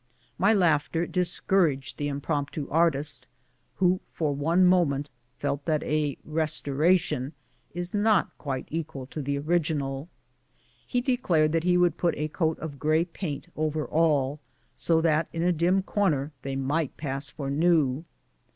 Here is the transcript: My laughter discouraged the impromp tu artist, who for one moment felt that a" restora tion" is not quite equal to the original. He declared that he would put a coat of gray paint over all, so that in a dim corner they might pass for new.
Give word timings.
My 0.39 0.51
laughter 0.51 1.05
discouraged 1.05 1.97
the 1.99 2.07
impromp 2.07 2.49
tu 2.49 2.67
artist, 2.71 3.27
who 3.75 3.99
for 4.11 4.33
one 4.33 4.65
moment 4.65 5.11
felt 5.37 5.65
that 5.65 5.83
a" 5.83 6.17
restora 6.41 6.99
tion" 6.99 7.33
is 7.75 7.93
not 7.93 8.35
quite 8.39 8.65
equal 8.71 9.05
to 9.05 9.21
the 9.21 9.37
original. 9.37 10.09
He 10.87 11.01
declared 11.01 11.51
that 11.51 11.65
he 11.65 11.77
would 11.77 11.97
put 11.97 12.15
a 12.17 12.29
coat 12.29 12.57
of 12.57 12.79
gray 12.79 13.05
paint 13.05 13.49
over 13.55 13.85
all, 13.85 14.39
so 14.73 15.01
that 15.01 15.27
in 15.33 15.43
a 15.43 15.51
dim 15.53 15.83
corner 15.83 16.31
they 16.41 16.55
might 16.55 16.97
pass 16.97 17.29
for 17.29 17.51
new. 17.51 18.03